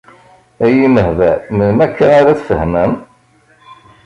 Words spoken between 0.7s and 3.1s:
imehbal, melmi akka ara tfehmem?